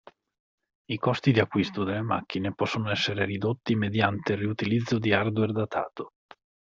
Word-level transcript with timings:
I 0.87 0.97
costi 0.97 1.31
di 1.31 1.39
acquisto 1.39 1.83
delle 1.83 2.01
macchine 2.01 2.55
possono 2.55 2.89
essere 2.89 3.23
ridotti 3.23 3.75
mediante 3.75 4.31
il 4.33 4.39
riutilizzo 4.39 4.97
di 4.97 5.13
hardware 5.13 5.51
datato. 5.51 6.13